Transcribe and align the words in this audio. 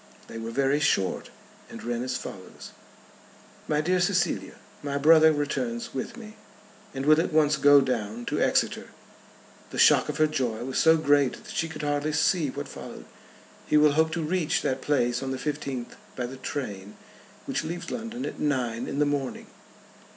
They 0.25 0.39
were 0.39 0.49
very 0.49 0.79
short, 0.79 1.29
and 1.69 1.83
ran 1.83 2.01
as 2.01 2.17
follows: 2.17 2.71
"My 3.67 3.81
dear 3.81 3.99
Cecilia, 3.99 4.55
my 4.81 4.97
brother 4.97 5.31
returns 5.31 5.93
with 5.93 6.17
me, 6.17 6.37
and 6.91 7.05
will 7.05 7.21
at 7.21 7.31
once 7.31 7.55
go 7.55 7.81
down 7.81 8.25
to 8.25 8.41
Exeter." 8.41 8.87
The 9.69 9.77
shock 9.77 10.09
of 10.09 10.17
her 10.17 10.25
joy 10.25 10.63
was 10.65 10.79
so 10.79 10.97
great 10.97 11.33
that 11.45 11.53
she 11.53 11.69
could 11.69 11.83
hardly 11.83 12.13
see 12.13 12.49
what 12.49 12.67
followed. 12.67 13.05
"He 13.67 13.77
will 13.77 13.91
hope 13.91 14.11
to 14.13 14.23
reach 14.23 14.63
that 14.63 14.81
place 14.81 15.21
on 15.21 15.29
the 15.29 15.37
fifteenth 15.37 15.95
by 16.15 16.25
the 16.25 16.37
train 16.37 16.97
which 17.45 17.63
leaves 17.63 17.91
London 17.91 18.25
at 18.25 18.39
nine 18.39 18.87
in 18.87 18.97
the 18.97 19.05
morning." 19.05 19.45